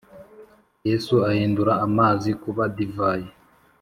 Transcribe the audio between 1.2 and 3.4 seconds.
ahindura amazi kuba divayi